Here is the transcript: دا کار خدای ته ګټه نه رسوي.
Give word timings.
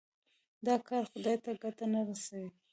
دا 0.65 0.75
کار 0.87 1.03
خدای 1.11 1.37
ته 1.43 1.51
ګټه 1.63 1.85
نه 1.93 1.99
رسوي. 2.07 2.49